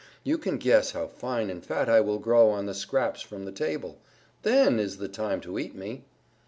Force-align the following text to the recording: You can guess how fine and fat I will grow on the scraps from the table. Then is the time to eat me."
You 0.23 0.39
can 0.39 0.57
guess 0.57 0.93
how 0.93 1.05
fine 1.05 1.51
and 1.51 1.63
fat 1.63 1.87
I 1.87 2.01
will 2.01 2.17
grow 2.17 2.49
on 2.49 2.65
the 2.65 2.73
scraps 2.73 3.21
from 3.21 3.45
the 3.45 3.51
table. 3.51 3.99
Then 4.41 4.79
is 4.79 4.97
the 4.97 5.07
time 5.07 5.41
to 5.41 5.59
eat 5.59 5.75
me." 5.75 6.05